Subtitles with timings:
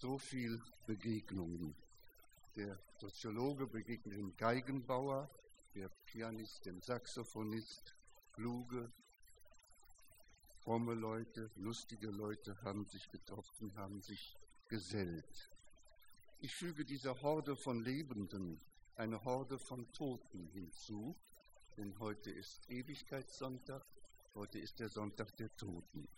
[0.00, 1.76] so viel Begegnungen.
[2.56, 5.28] Der Soziologe begegnet dem Geigenbauer,
[5.74, 7.94] der Pianist dem Saxophonist,
[8.32, 8.90] kluge,
[10.60, 15.50] fromme Leute, lustige Leute haben sich getroffen, haben sich gesellt.
[16.40, 18.58] Ich füge dieser Horde von Lebenden
[18.96, 21.14] eine Horde von Toten hinzu,
[21.76, 23.84] denn heute ist Ewigkeitssonntag,
[24.34, 26.08] heute ist der Sonntag der Toten.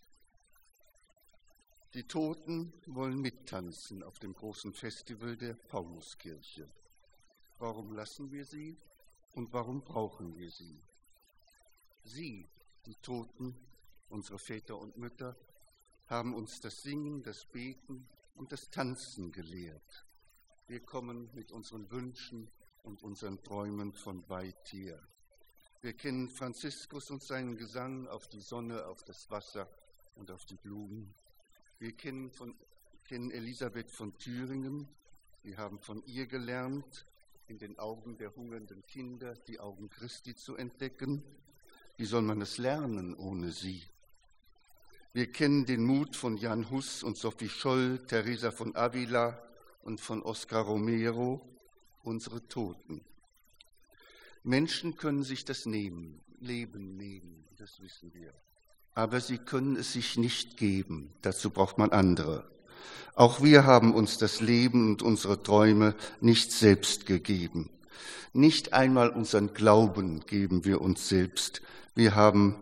[1.94, 6.66] Die Toten wollen mittanzen auf dem großen Festival der Pauluskirche.
[7.58, 8.78] Warum lassen wir sie
[9.32, 10.80] und warum brauchen wir sie?
[12.04, 12.48] Sie,
[12.86, 13.54] die Toten,
[14.08, 15.36] unsere Väter und Mütter,
[16.06, 20.06] haben uns das Singen, das Beten und das Tanzen gelehrt.
[20.68, 22.50] Wir kommen mit unseren Wünschen
[22.84, 24.98] und unseren Träumen von weit her.
[25.82, 29.68] Wir kennen Franziskus und seinen Gesang auf die Sonne, auf das Wasser
[30.14, 31.14] und auf die Blumen.
[31.82, 32.54] Wir kennen, von,
[33.08, 34.86] kennen Elisabeth von Thüringen.
[35.42, 37.06] Wir haben von ihr gelernt,
[37.48, 41.24] in den Augen der hungernden Kinder die Augen Christi zu entdecken.
[41.96, 43.82] Wie soll man es lernen ohne sie?
[45.12, 49.42] Wir kennen den Mut von Jan Hus und Sophie Scholl, Teresa von Avila
[49.82, 51.44] und von Oscar Romero,
[52.04, 53.04] unsere Toten.
[54.44, 58.32] Menschen können sich das nehmen, Leben nehmen, das wissen wir.
[58.94, 62.44] Aber sie können es sich nicht geben, dazu braucht man andere.
[63.14, 67.70] Auch wir haben uns das Leben und unsere Träume nicht selbst gegeben.
[68.32, 71.62] Nicht einmal unseren Glauben geben wir uns selbst,
[71.94, 72.56] wir haben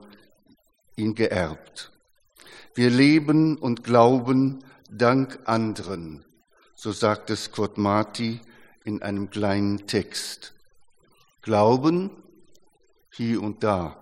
[0.97, 1.93] ihn geerbt.
[2.75, 6.25] Wir leben und glauben dank anderen,
[6.75, 8.41] so sagt es Kurt Marti
[8.85, 10.55] in einem kleinen Text.
[11.43, 12.11] Glauben
[13.11, 13.97] hier und da,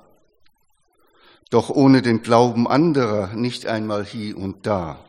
[1.51, 5.05] doch ohne den Glauben anderer nicht einmal hier und da.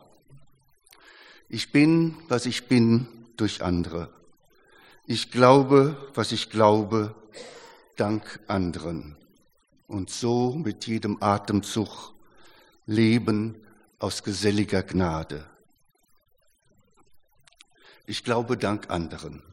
[1.50, 4.10] Ich bin, was ich bin, durch andere.
[5.06, 7.16] Ich glaube, was ich glaube,
[7.96, 9.18] dank anderen.
[9.88, 12.14] Und so mit jedem Atemzug
[12.86, 13.56] Leben
[13.98, 15.46] aus geselliger Gnade.
[18.06, 19.44] Ich glaube dank anderen.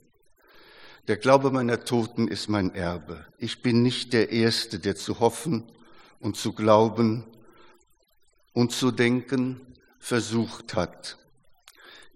[1.08, 3.24] Der Glaube meiner Toten ist mein Erbe.
[3.38, 5.64] Ich bin nicht der Erste, der zu hoffen
[6.26, 7.22] und zu glauben
[8.52, 9.60] und zu denken
[10.00, 11.18] versucht hat.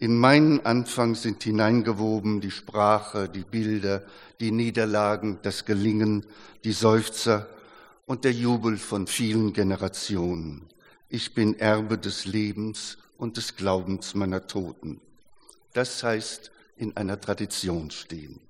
[0.01, 4.03] In meinen Anfang sind hineingewoben die Sprache, die Bilder,
[4.41, 6.27] die Niederlagen, das Gelingen,
[6.65, 7.49] die Seufzer
[8.05, 10.67] und der Jubel von vielen Generationen.
[11.09, 15.01] Ich bin Erbe des Lebens und des Glaubens meiner Toten.
[15.73, 18.41] Das heißt, in einer Tradition stehen.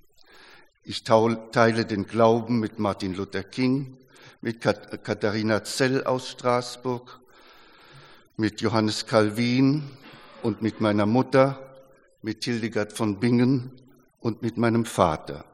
[0.84, 3.98] Ich teile den Glauben mit Martin Luther King,
[4.41, 7.21] mit Katharina Zell aus Straßburg,
[8.37, 9.83] mit Johannes Calvin
[10.43, 11.59] und mit meiner Mutter,
[12.23, 13.71] mit Hildegard von Bingen
[14.21, 15.45] und mit meinem Vater.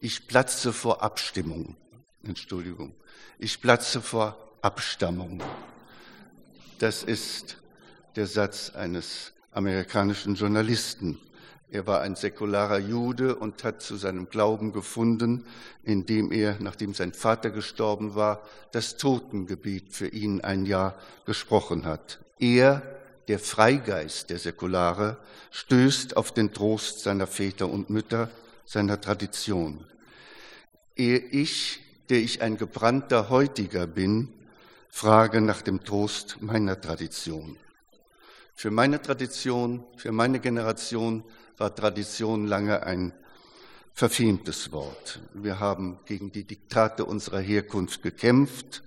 [0.00, 1.76] Ich platze vor Abstimmung.
[2.24, 2.94] Entschuldigung.
[3.38, 5.42] Ich platze vor Abstammung.
[6.78, 7.56] Das ist
[8.16, 11.18] der Satz eines amerikanischen Journalisten.
[11.72, 15.46] Er war ein säkularer Jude und hat zu seinem Glauben gefunden,
[15.82, 18.42] indem er, nachdem sein Vater gestorben war,
[18.72, 22.18] das Totengebet für ihn ein Jahr gesprochen hat.
[22.38, 22.82] Er,
[23.28, 25.16] der Freigeist der Säkulare,
[25.50, 28.28] stößt auf den Trost seiner Väter und Mütter,
[28.66, 29.82] seiner Tradition.
[30.94, 31.80] Er, ich,
[32.10, 34.28] der ich ein gebrannter Heutiger bin,
[34.90, 37.56] frage nach dem Trost meiner Tradition.
[38.54, 41.24] Für meine Tradition, für meine Generation
[41.58, 43.12] war Tradition lange ein
[43.94, 45.20] verfemtes Wort.
[45.34, 48.82] Wir haben gegen die Diktate unserer Herkunft gekämpft.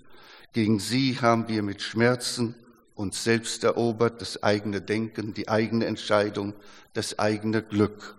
[0.53, 2.55] Gegen sie haben wir mit Schmerzen
[2.95, 6.53] uns selbst erobert, das eigene Denken, die eigene Entscheidung,
[6.93, 8.15] das eigene Glück.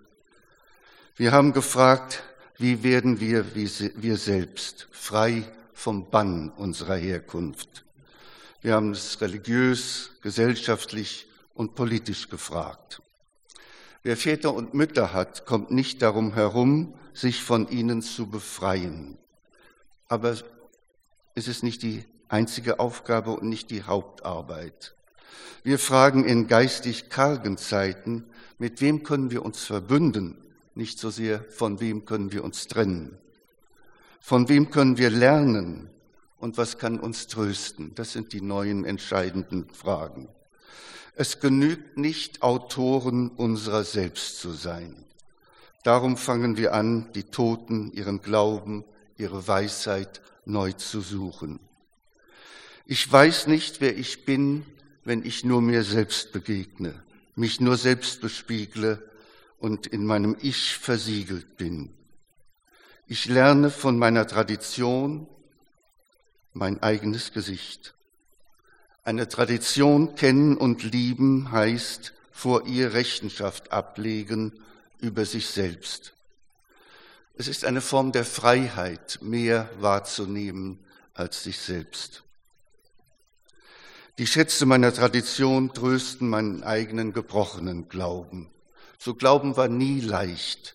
[1.17, 2.23] Wir haben gefragt,
[2.59, 7.85] wie werden wir, wie wir selbst, frei vom Bann unserer Herkunft.
[8.61, 13.01] Wir haben es religiös, gesellschaftlich und politisch gefragt.
[14.03, 19.19] Wer Väter und Mütter hat, kommt nicht darum herum, sich von ihnen zu befreien.
[20.09, 20.37] Aber
[21.35, 24.95] es ist nicht die einzige Aufgabe und nicht die Hauptarbeit.
[25.63, 28.25] Wir fragen in geistig kargen Zeiten,
[28.59, 30.37] mit wem können wir uns verbünden,
[30.75, 33.19] nicht so sehr, von wem können wir uns trennen.
[34.21, 35.91] Von wem können wir lernen
[36.39, 37.95] und was kann uns trösten?
[37.95, 40.29] Das sind die neuen entscheidenden Fragen.
[41.19, 44.95] Es genügt nicht, Autoren unserer selbst zu sein.
[45.83, 48.85] Darum fangen wir an, die Toten, ihren Glauben,
[49.17, 51.59] ihre Weisheit neu zu suchen.
[52.85, 54.67] Ich weiß nicht, wer ich bin,
[55.05, 56.95] wenn ich nur mir selbst begegne.
[57.35, 59.11] mich nur selbst bespiegle
[59.59, 61.93] und in meinem Ich versiegelt bin.
[63.07, 65.29] Ich lerne von meiner Tradition
[66.53, 67.96] mein eigenes Gesicht.
[69.07, 74.53] Eine Tradition kennen und lieben heißt vor ihr Rechenschaft ablegen
[74.99, 76.13] über sich selbst.
[77.37, 80.81] Es ist eine Form der Freiheit, mehr wahrzunehmen
[81.15, 82.25] als sich selbst.
[84.19, 88.51] Die Schätze meiner Tradition trösten meinen eigenen gebrochenen Glauben.
[88.99, 90.75] So Glauben war nie leicht.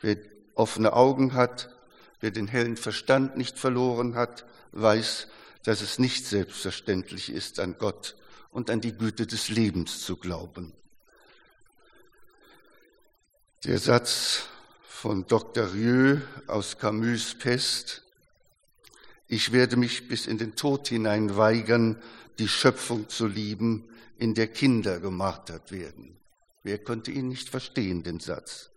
[0.00, 0.18] Wer
[0.54, 1.74] offene Augen hat,
[2.20, 5.26] wer den hellen Verstand nicht verloren hat, weiß,
[5.64, 8.16] dass es nicht selbstverständlich ist, an Gott
[8.50, 10.72] und an die Güte des Lebens zu glauben.
[13.64, 14.46] Der Satz
[14.82, 15.72] von Dr.
[15.72, 18.02] Rieu aus Camus Pest,
[19.28, 22.00] ich werde mich bis in den Tod hinein weigern,
[22.38, 23.88] die Schöpfung zu lieben,
[24.18, 26.18] in der Kinder gemartert werden.
[26.62, 28.70] Wer konnte ihn nicht verstehen, den Satz?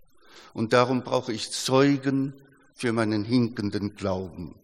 [0.53, 2.33] Und darum brauche ich Zeugen
[2.73, 4.55] für meinen hinkenden Glauben.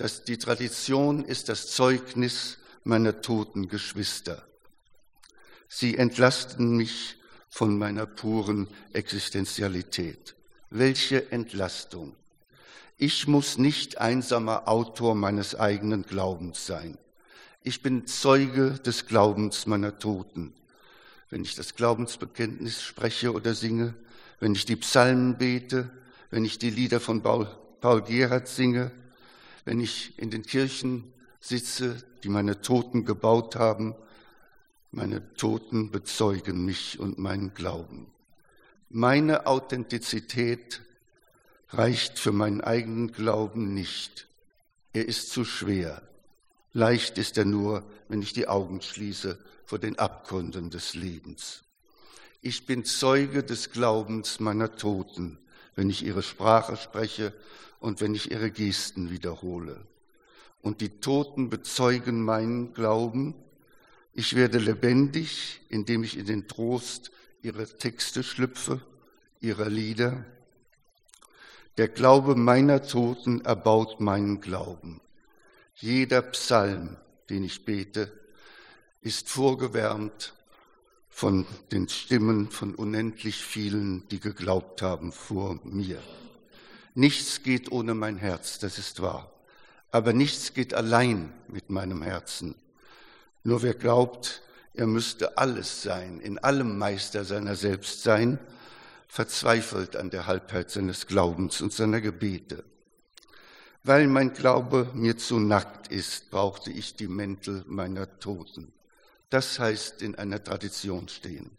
[0.00, 4.42] Das, die Tradition ist das Zeugnis meiner toten Geschwister.
[5.68, 7.18] Sie entlasten mich
[7.50, 10.36] von meiner puren Existenzialität.
[10.70, 12.16] Welche Entlastung!
[12.96, 16.96] Ich muss nicht einsamer Autor meines eigenen Glaubens sein.
[17.62, 20.54] Ich bin Zeuge des Glaubens meiner Toten.
[21.28, 23.92] Wenn ich das Glaubensbekenntnis spreche oder singe,
[24.38, 25.90] wenn ich die Psalmen bete,
[26.30, 28.92] wenn ich die Lieder von Paul, Paul Gerhardt singe,
[29.64, 33.94] wenn ich in den Kirchen sitze, die meine Toten gebaut haben,
[34.90, 38.10] meine Toten bezeugen mich und meinen Glauben.
[38.88, 40.82] Meine Authentizität
[41.68, 44.26] reicht für meinen eigenen Glauben nicht.
[44.92, 46.02] Er ist zu schwer.
[46.72, 51.62] Leicht ist er nur, wenn ich die Augen schließe vor den Abgründen des Lebens.
[52.42, 55.38] Ich bin Zeuge des Glaubens meiner Toten,
[55.74, 57.32] wenn ich ihre Sprache spreche
[57.78, 59.80] und wenn ich ihre Gesten wiederhole.
[60.62, 63.34] Und die Toten bezeugen meinen Glauben.
[64.12, 67.10] Ich werde lebendig, indem ich in den Trost
[67.42, 68.80] ihrer Texte schlüpfe,
[69.40, 70.24] ihrer Lieder.
[71.78, 75.00] Der Glaube meiner Toten erbaut meinen Glauben.
[75.74, 76.98] Jeder Psalm,
[77.30, 78.12] den ich bete,
[79.00, 80.34] ist vorgewärmt
[81.20, 85.98] von den Stimmen von unendlich vielen, die geglaubt haben vor mir.
[86.94, 89.30] Nichts geht ohne mein Herz, das ist wahr.
[89.90, 92.54] Aber nichts geht allein mit meinem Herzen.
[93.44, 94.40] Nur wer glaubt,
[94.72, 98.38] er müsste alles sein, in allem Meister seiner selbst sein,
[99.06, 102.64] verzweifelt an der Halbheit seines Glaubens und seiner Gebete.
[103.84, 108.72] Weil mein Glaube mir zu nackt ist, brauchte ich die Mäntel meiner Toten.
[109.30, 111.50] Das heißt in einer Tradition stehen,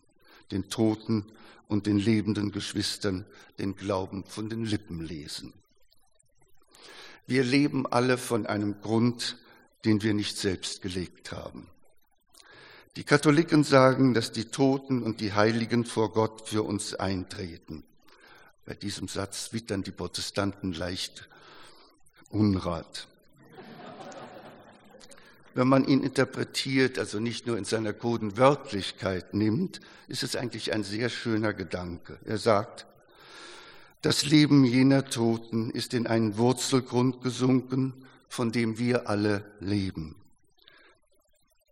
[0.52, 1.26] den Toten
[1.68, 3.26] und den lebenden Geschwistern
[3.58, 5.54] den Glauben von den Lippen lesen.
[7.28, 9.38] Wir leben alle von einem Grund,
[9.86, 11.68] den wir nicht selbst gelegt haben.
[12.98, 17.86] Die Katholiken sagen, dass die Toten und die Heiligen vor Gott für uns eintreten.
[18.66, 21.30] Bei diesem Satz wittern die Protestanten leicht
[22.30, 23.08] Unrat.
[25.54, 30.74] Wenn man ihn interpretiert, also nicht nur in seiner kruden Wörtlichkeit nimmt, ist es eigentlich
[30.74, 32.20] ein sehr schöner Gedanke.
[32.26, 32.86] Er sagt,
[34.02, 37.94] das Leben jener Toten ist in einen Wurzelgrund gesunken,
[38.30, 40.16] von dem wir alle leben.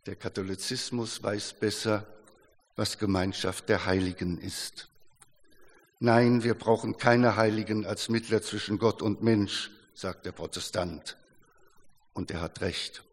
[0.06, 2.06] Der Katholizismus weiß besser,
[2.76, 4.90] was Gemeinschaft der Heiligen ist.
[6.00, 11.18] Nein, wir brauchen keine Heiligen als Mittler zwischen Gott und Mensch, sagt der Protestant.
[12.14, 13.04] Und er hat recht.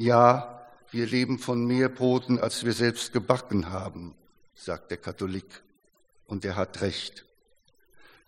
[0.00, 4.14] Ja, wir leben von mehr Broten, als wir selbst gebacken haben,
[4.54, 5.62] sagt der Katholik.
[6.26, 7.26] Und er hat recht.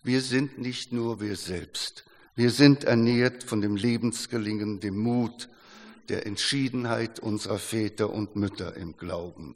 [0.03, 2.05] Wir sind nicht nur wir selbst.
[2.35, 5.49] Wir sind ernährt von dem Lebensgelingen, dem Mut,
[6.09, 9.55] der Entschiedenheit unserer Väter und Mütter im Glauben.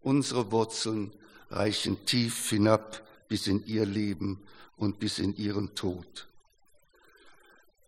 [0.00, 1.12] Unsere Wurzeln
[1.50, 4.40] reichen tief hinab bis in ihr Leben
[4.76, 6.28] und bis in ihren Tod.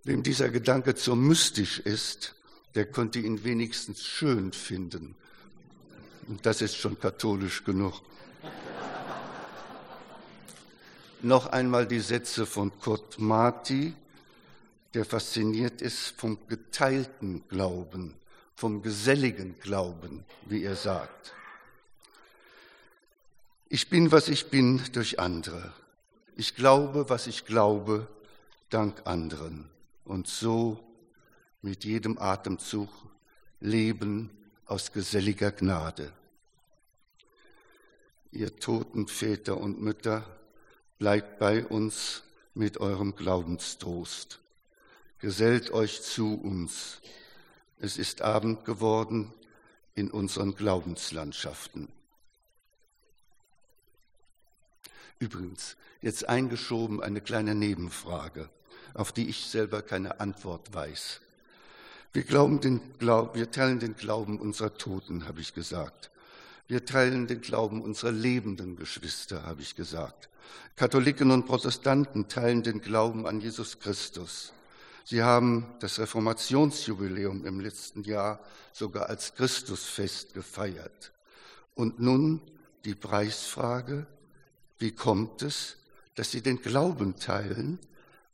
[0.03, 2.35] Wem dieser Gedanke zu mystisch ist,
[2.75, 5.15] der konnte ihn wenigstens schön finden.
[6.29, 8.03] Und das ist schon katholisch genug.
[11.23, 13.95] Noch einmal die Sätze von Kurt Marti,
[14.95, 18.15] der fasziniert ist vom geteilten Glauben,
[18.55, 21.35] vom geselligen Glauben, wie er sagt.
[23.69, 25.73] Ich bin, was ich bin, durch andere.
[26.37, 28.09] Ich glaube, was ich glaube,
[28.71, 29.69] dank anderen
[30.05, 30.83] und so
[31.63, 32.89] mit jedem Atemzug
[33.61, 34.31] leben
[34.67, 36.13] aus geselliger Gnade.
[38.33, 40.25] ihr toten Väter und Mütter,
[40.99, 42.23] bleibt bei uns
[42.55, 44.39] mit eurem Glaubenstrost.
[45.19, 47.01] Gesellt euch zu uns.
[47.79, 49.33] Es ist Abend geworden
[49.95, 51.89] in unseren Glaubenslandschaften.
[55.19, 58.49] Übrigens, jetzt eingeschoben eine kleine Nebenfrage,
[58.95, 61.21] auf die ich selber keine Antwort weiß.
[62.13, 66.11] Wir, glauben den Glaub, wir teilen den Glauben unserer Toten, habe ich gesagt.
[66.67, 70.29] Wir teilen den Glauben unserer lebenden Geschwister, habe ich gesagt.
[70.75, 74.53] Katholiken und Protestanten teilen den Glauben an Jesus Christus.
[75.05, 78.41] Sie haben das Reformationsjubiläum im letzten Jahr
[78.73, 81.13] sogar als Christusfest gefeiert.
[81.75, 82.41] Und nun
[82.85, 84.07] die Preisfrage,
[84.79, 85.77] wie kommt es,
[86.15, 87.79] dass sie den Glauben teilen,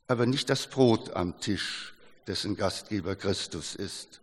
[0.07, 1.93] aber nicht das Brot am Tisch,
[2.27, 4.19] dessen Gastgeber Christus ist?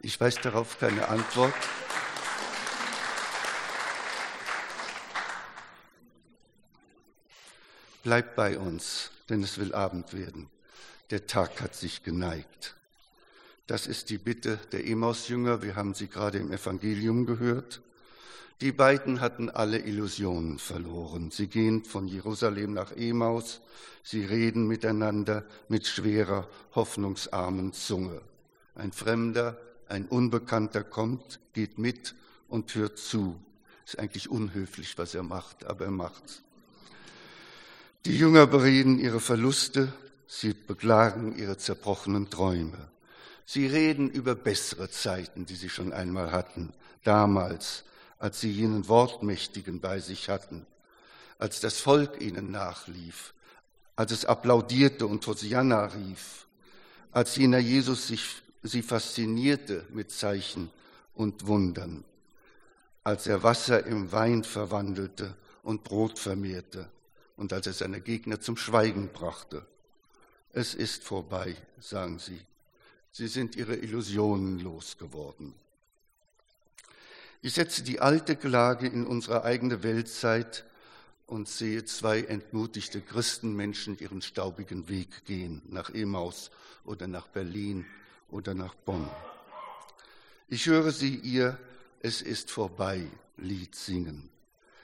[0.00, 1.54] Ich weiß darauf keine Antwort.
[8.02, 10.50] Bleibt bei uns, denn es will Abend werden.
[11.10, 12.74] Der Tag hat sich geneigt.
[13.66, 15.62] Das ist die Bitte der Emaus-Jünger.
[15.62, 17.80] Wir haben sie gerade im Evangelium gehört.
[18.60, 21.30] Die beiden hatten alle Illusionen verloren.
[21.30, 23.60] Sie gehen von Jerusalem nach Emaus.
[24.02, 28.20] Sie reden miteinander mit schwerer, hoffnungsarmen Zunge.
[28.74, 29.58] Ein Fremder,
[29.88, 32.14] ein Unbekannter kommt, geht mit
[32.48, 33.36] und hört zu.
[33.84, 36.42] Ist eigentlich unhöflich, was er macht, aber er macht's.
[38.06, 39.92] Die Jünger bereden ihre Verluste,
[40.26, 42.78] sie beklagen ihre zerbrochenen Träume.
[43.46, 47.84] Sie reden über bessere Zeiten, die sie schon einmal hatten, damals,
[48.24, 50.64] als sie jenen Wortmächtigen bei sich hatten,
[51.38, 53.34] als das Volk ihnen nachlief,
[53.96, 56.46] als es applaudierte und Hosianna rief,
[57.12, 60.70] als jener Jesus sich, sie faszinierte mit Zeichen
[61.12, 62.02] und Wundern,
[63.02, 66.88] als er Wasser im Wein verwandelte und Brot vermehrte,
[67.36, 69.66] und als er seine Gegner zum Schweigen brachte.
[70.54, 72.40] Es ist vorbei, sagen sie.
[73.12, 75.52] Sie sind ihre Illusionen losgeworden.
[77.44, 80.64] Ich setze die alte Klage in unsere eigene Weltzeit
[81.26, 86.50] und sehe zwei entmutigte Christenmenschen ihren staubigen Weg gehen, nach Emaus
[86.86, 87.84] oder nach Berlin
[88.30, 89.10] oder nach Bonn.
[90.48, 91.58] Ich höre sie ihr
[92.00, 94.30] Es ist vorbei Lied singen.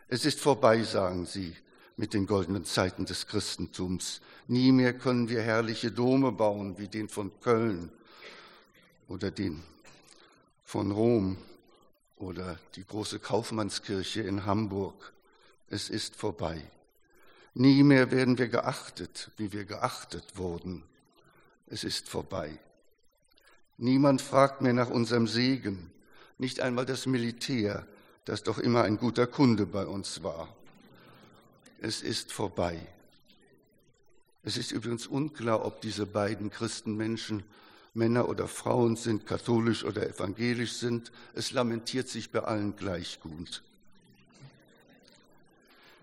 [0.08, 1.56] Es ist vorbei, sagen sie,
[1.96, 4.20] mit den goldenen Zeiten des Christentums.
[4.48, 7.90] Nie mehr können wir herrliche Dome bauen wie den von Köln
[9.08, 9.62] oder den
[10.62, 11.38] von Rom
[12.20, 15.12] oder die große Kaufmannskirche in Hamburg.
[15.68, 16.62] Es ist vorbei.
[17.54, 20.84] Nie mehr werden wir geachtet, wie wir geachtet wurden.
[21.66, 22.58] Es ist vorbei.
[23.78, 25.90] Niemand fragt mehr nach unserem Segen,
[26.38, 27.86] nicht einmal das Militär,
[28.24, 30.48] das doch immer ein guter Kunde bei uns war
[31.80, 32.78] es ist vorbei.
[34.42, 37.42] Es ist übrigens unklar, ob diese beiden Christenmenschen
[37.94, 41.10] Männer oder Frauen sind, katholisch oder evangelisch sind.
[41.34, 43.62] Es lamentiert sich bei allen gleich gut.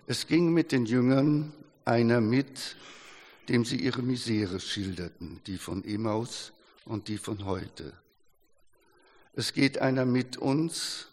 [0.06, 1.53] Es ging mit den Jüngern
[1.86, 2.75] einer mit,
[3.50, 6.51] dem sie ihre Misere schilderten, die von Emmaus
[6.86, 7.94] und die von heute.
[9.34, 11.08] Es geht einer mit uns,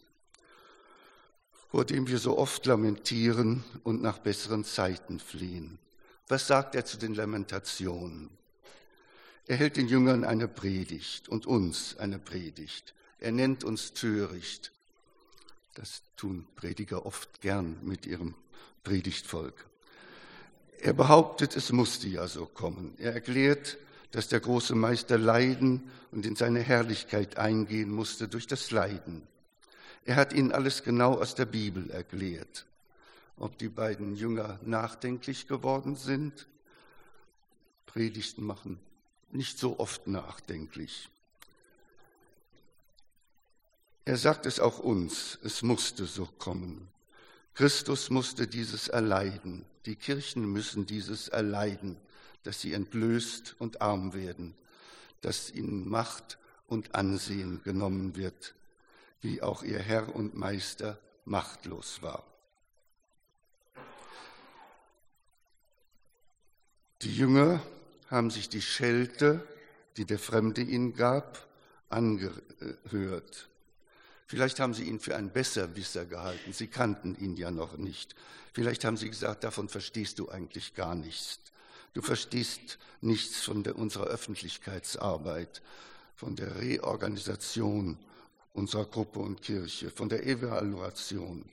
[1.71, 5.79] vor dem wir so oft lamentieren und nach besseren Zeiten fliehen.
[6.29, 8.31] Was sagt er zu den Lamentationen?
[9.47, 12.95] Er hält den Jüngern eine Predigt und uns eine Predigt.
[13.19, 14.73] Er nennt uns töricht.
[15.75, 18.35] Das tun Prediger oft gern mit ihrem
[18.85, 19.67] Predigtvolk.
[20.81, 22.95] Er behauptet, es musste ja so kommen.
[22.99, 23.77] Er erklärt,
[24.13, 29.27] dass der große Meister leiden und in seine Herrlichkeit eingehen musste durch das Leiden.
[30.07, 32.67] Er hat ihnen alles genau aus der Bibel erklärt.
[33.37, 36.47] Ob die beiden Jünger nachdenklich geworden sind,
[37.87, 38.79] Predigten machen
[39.35, 41.09] nicht so oft nachdenklich.
[44.05, 46.89] Er sagt es auch uns, es musste so kommen.
[47.55, 49.65] Christus musste dieses erleiden.
[49.87, 51.97] Die Kirchen müssen dieses erleiden,
[52.43, 54.55] dass sie entlöst und arm werden,
[55.21, 58.55] dass ihnen Macht und Ansehen genommen wird,
[59.21, 62.25] wie auch ihr Herr und Meister machtlos war.
[67.03, 67.63] Die Jünger
[68.15, 69.47] haben sich die Schelte,
[69.99, 71.47] die der Fremde ihnen gab,
[71.91, 73.49] angehört.
[74.27, 76.53] Vielleicht haben sie ihn für einen Besserwisser gehalten.
[76.53, 78.15] Sie kannten ihn ja noch nicht.
[78.53, 81.41] Vielleicht haben sie gesagt, davon verstehst du eigentlich gar nichts.
[81.93, 85.63] Du verstehst nichts von der, unserer Öffentlichkeitsarbeit,
[86.17, 87.99] von der Reorganisation
[88.53, 91.45] unserer Gruppe und Kirche, von der Evaluation.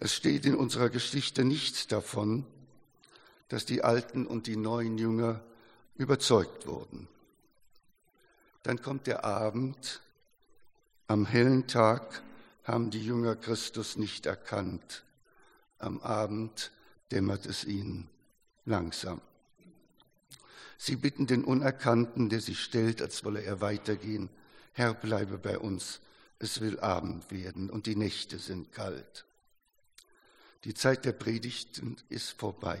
[0.00, 2.44] Es steht in unserer Geschichte nichts davon,
[3.54, 5.40] dass die alten und die neuen Jünger
[5.94, 7.06] überzeugt wurden.
[8.64, 10.02] Dann kommt der Abend,
[11.06, 12.24] am hellen Tag
[12.64, 15.04] haben die Jünger Christus nicht erkannt,
[15.78, 16.72] am Abend
[17.12, 18.10] dämmert es ihnen
[18.64, 19.20] langsam.
[20.76, 24.30] Sie bitten den Unerkannten, der sich stellt, als wolle er weitergehen,
[24.72, 26.00] Herr, bleibe bei uns,
[26.40, 29.24] es will Abend werden und die Nächte sind kalt.
[30.64, 32.80] Die Zeit der Predigten ist vorbei.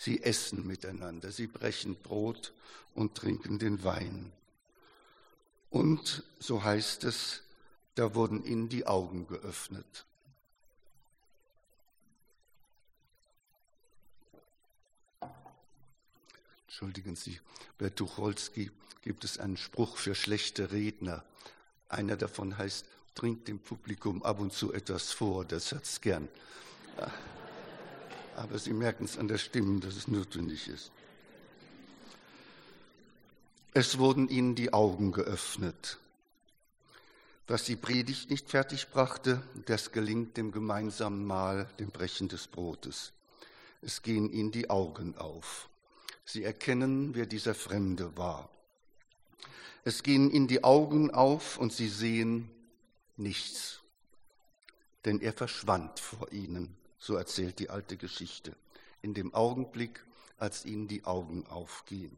[0.00, 2.54] Sie essen miteinander, sie brechen Brot
[2.94, 4.32] und trinken den Wein.
[5.68, 7.42] Und, so heißt es,
[7.96, 10.06] da wurden ihnen die Augen geöffnet.
[16.62, 17.38] Entschuldigen Sie,
[17.76, 18.70] bei Tucholsky
[19.02, 21.22] gibt es einen Spruch für schlechte Redner.
[21.90, 26.26] Einer davon heißt, trinkt dem Publikum ab und zu etwas vor, das hat es gern.
[28.40, 30.90] Aber Sie merken es an der Stimme, dass es notwendig ist.
[33.74, 35.98] Es wurden ihnen die Augen geöffnet.
[37.46, 43.12] Was die Predigt nicht fertigbrachte, das gelingt dem gemeinsamen Mahl, dem Brechen des Brotes.
[43.82, 45.68] Es gehen ihnen die Augen auf.
[46.24, 48.48] Sie erkennen, wer dieser Fremde war.
[49.84, 52.50] Es gehen ihnen die Augen auf und sie sehen
[53.18, 53.80] nichts,
[55.04, 58.54] denn er verschwand vor ihnen, so erzählt die alte Geschichte,
[59.02, 60.04] in dem Augenblick,
[60.38, 62.16] als ihnen die Augen aufgehen.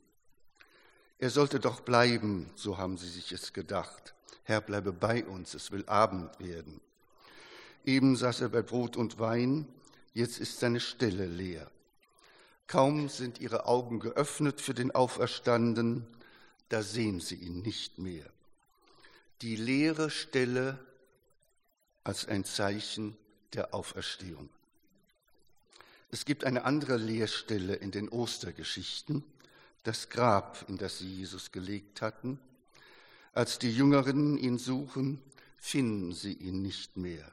[1.18, 4.14] Er sollte doch bleiben, so haben sie sich es gedacht.
[4.42, 6.80] Herr, bleibe bei uns, es will Abend werden.
[7.84, 9.66] Eben saß er bei Brot und Wein,
[10.14, 11.70] jetzt ist seine Stelle leer.
[12.66, 16.06] Kaum sind ihre Augen geöffnet für den Auferstandenen,
[16.68, 18.26] da sehen sie ihn nicht mehr.
[19.42, 20.78] Die leere Stelle
[22.02, 23.16] als ein Zeichen
[23.52, 24.48] der Auferstehung.
[26.12, 29.24] Es gibt eine andere Leerstelle in den Ostergeschichten,
[29.82, 32.38] das Grab, in das sie Jesus gelegt hatten.
[33.32, 35.18] Als die Jüngerinnen ihn suchen,
[35.56, 37.32] finden sie ihn nicht mehr.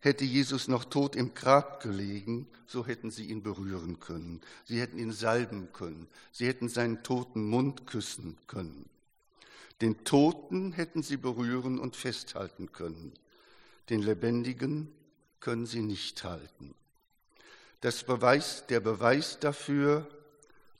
[0.00, 4.42] Hätte Jesus noch tot im Grab gelegen, so hätten sie ihn berühren können.
[4.66, 6.08] Sie hätten ihn salben können.
[6.30, 8.84] Sie hätten seinen toten Mund küssen können.
[9.80, 13.14] Den Toten hätten sie berühren und festhalten können.
[13.88, 14.92] Den Lebendigen
[15.40, 16.74] können sie nicht halten.
[17.82, 20.08] Das Beweis, der Beweis dafür,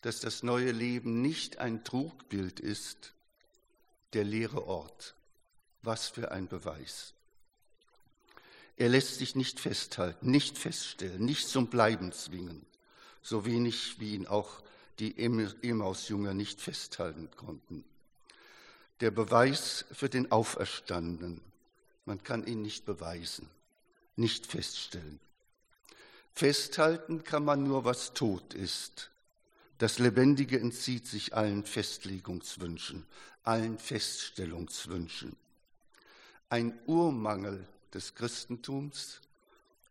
[0.02, 3.12] dass das neue Leben nicht ein Trugbild ist,
[4.12, 5.16] der leere Ort.
[5.82, 7.12] Was für ein Beweis.
[8.76, 12.64] Er lässt sich nicht festhalten, nicht feststellen, nicht zum Bleiben zwingen,
[13.20, 14.62] so wenig wie ihn auch
[15.00, 17.84] die Emaus-Jünger nicht festhalten konnten.
[19.00, 21.40] Der Beweis für den Auferstandenen,
[22.04, 23.50] man kann ihn nicht beweisen,
[24.14, 25.18] nicht feststellen.
[26.34, 29.10] Festhalten kann man nur, was tot ist.
[29.78, 33.04] Das Lebendige entzieht sich allen Festlegungswünschen,
[33.42, 35.36] allen Feststellungswünschen.
[36.48, 39.20] Ein Urmangel des Christentums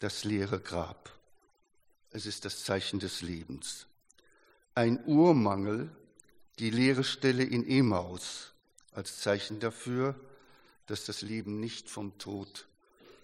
[0.01, 1.12] das leere Grab.
[2.12, 3.86] Es ist das Zeichen des Lebens.
[4.73, 5.89] Ein Urmangel,
[6.60, 8.51] die leere Stelle in Emaus,
[8.93, 10.19] als Zeichen dafür,
[10.88, 12.67] dass das Leben nicht vom Tod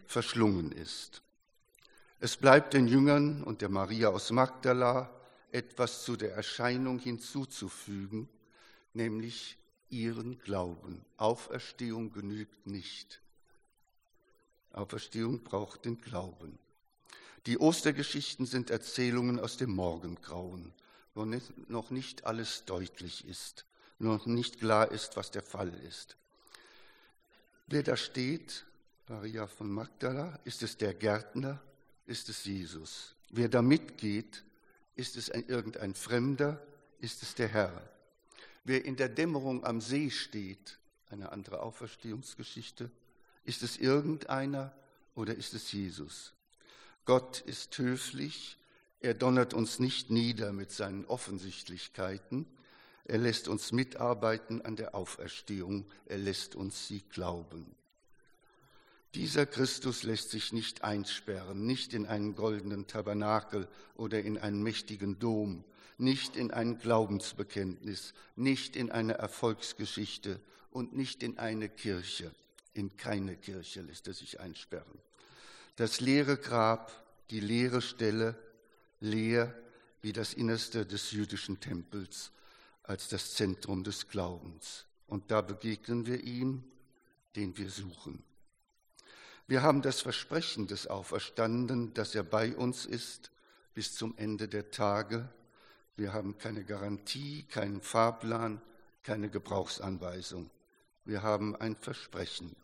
[0.05, 1.21] verschlungen ist.
[2.19, 5.09] Es bleibt den Jüngern und der Maria aus Magdala
[5.51, 8.27] etwas zu der Erscheinung hinzuzufügen,
[8.93, 9.57] nämlich
[9.89, 11.05] ihren Glauben.
[11.17, 13.21] Auferstehung genügt nicht.
[14.73, 16.57] Auferstehung braucht den Glauben.
[17.45, 20.73] Die Ostergeschichten sind Erzählungen aus dem Morgengrauen,
[21.13, 21.23] wo
[21.67, 23.65] noch nicht alles deutlich ist,
[23.99, 26.17] noch nicht klar ist, was der Fall ist.
[27.67, 28.65] Wer da steht,
[29.07, 31.61] Maria von Magdala, ist es der Gärtner,
[32.07, 33.15] ist es Jesus.
[33.29, 34.43] Wer da mitgeht,
[34.95, 36.65] ist es ein, irgendein Fremder,
[36.99, 37.89] ist es der Herr.
[38.63, 42.89] Wer in der Dämmerung am See steht, eine andere Auferstehungsgeschichte,
[43.43, 44.75] ist es irgendeiner
[45.15, 46.33] oder ist es Jesus?
[47.05, 48.57] Gott ist höflich,
[48.99, 52.45] er donnert uns nicht nieder mit seinen Offensichtlichkeiten,
[53.05, 57.73] er lässt uns mitarbeiten an der Auferstehung, er lässt uns sie glauben.
[59.17, 65.17] Dieser Christus lässt sich nicht einsperren, nicht in einen goldenen Tabernakel oder in einen mächtigen
[65.17, 65.63] Dom,
[65.97, 72.29] nicht in ein Glaubensbekenntnis, nicht in eine Erfolgsgeschichte und nicht in eine Kirche.
[72.75, 74.99] In keine Kirche lässt er sich einsperren.
[75.77, 76.91] Das leere Grab,
[77.31, 78.37] die leere Stelle,
[78.99, 79.51] leer
[80.03, 82.31] wie das Innerste des jüdischen Tempels
[82.83, 84.85] als das Zentrum des Glaubens.
[85.07, 86.63] Und da begegnen wir ihm,
[87.35, 88.26] den wir suchen.
[89.47, 93.31] Wir haben das Versprechen des Auferstandenen, dass er bei uns ist
[93.73, 95.29] bis zum Ende der Tage.
[95.95, 98.61] Wir haben keine Garantie, keinen Fahrplan,
[99.03, 100.49] keine Gebrauchsanweisung.
[101.05, 102.57] Wir haben ein Versprechen.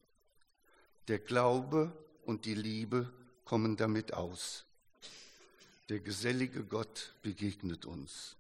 [1.08, 1.94] Der Glaube
[2.26, 3.10] und die Liebe
[3.46, 4.66] kommen damit aus.
[5.88, 8.36] Der gesellige Gott begegnet uns.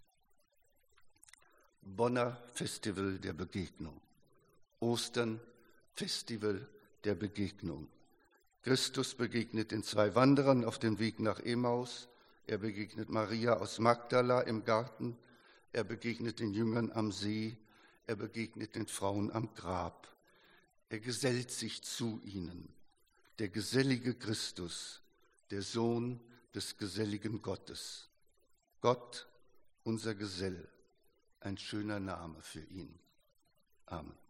[1.81, 4.01] Bonner Festival der Begegnung.
[4.81, 5.39] Ostern
[5.93, 6.67] Festival
[7.05, 7.87] der Begegnung.
[8.63, 12.07] Christus begegnet den zwei Wanderern auf dem Weg nach Emmaus.
[12.47, 15.17] Er begegnet Maria aus Magdala im Garten.
[15.73, 17.57] Er begegnet den Jüngern am See.
[18.07, 20.07] Er begegnet den Frauen am Grab.
[20.87, 22.73] Er gesellt sich zu ihnen.
[23.39, 25.01] Der gesellige Christus,
[25.51, 26.21] der Sohn
[26.55, 28.07] des geselligen Gottes.
[28.79, 29.27] Gott,
[29.83, 30.69] unser Gesell,
[31.41, 32.97] ein schöner Name für ihn.
[33.87, 34.22] Amen.